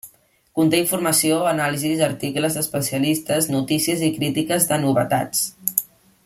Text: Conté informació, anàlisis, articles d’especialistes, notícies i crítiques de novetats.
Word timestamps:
Conté 0.59 0.77
informació, 0.83 1.35
anàlisis, 1.49 2.01
articles 2.07 2.57
d’especialistes, 2.59 3.51
notícies 3.59 4.03
i 4.09 4.13
crítiques 4.17 4.67
de 4.73 4.81
novetats. 4.87 5.47